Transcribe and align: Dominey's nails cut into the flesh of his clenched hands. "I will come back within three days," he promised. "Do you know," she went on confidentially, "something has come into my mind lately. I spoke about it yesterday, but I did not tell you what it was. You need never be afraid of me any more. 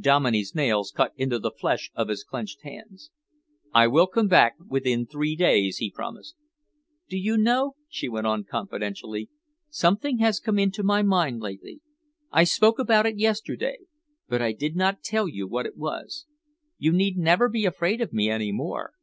Dominey's 0.00 0.54
nails 0.54 0.90
cut 0.96 1.12
into 1.14 1.38
the 1.38 1.50
flesh 1.50 1.90
of 1.94 2.08
his 2.08 2.24
clenched 2.24 2.62
hands. 2.62 3.10
"I 3.74 3.86
will 3.86 4.06
come 4.06 4.28
back 4.28 4.54
within 4.66 5.04
three 5.06 5.36
days," 5.36 5.76
he 5.76 5.90
promised. 5.90 6.36
"Do 7.10 7.18
you 7.18 7.36
know," 7.36 7.74
she 7.90 8.08
went 8.08 8.26
on 8.26 8.44
confidentially, 8.44 9.28
"something 9.68 10.20
has 10.20 10.40
come 10.40 10.58
into 10.58 10.82
my 10.82 11.02
mind 11.02 11.40
lately. 11.42 11.82
I 12.32 12.44
spoke 12.44 12.78
about 12.78 13.04
it 13.04 13.18
yesterday, 13.18 13.80
but 14.26 14.40
I 14.40 14.52
did 14.52 14.74
not 14.74 15.02
tell 15.02 15.28
you 15.28 15.46
what 15.46 15.66
it 15.66 15.76
was. 15.76 16.24
You 16.78 16.90
need 16.90 17.18
never 17.18 17.50
be 17.50 17.66
afraid 17.66 18.00
of 18.00 18.10
me 18.10 18.30
any 18.30 18.52
more. 18.52 18.94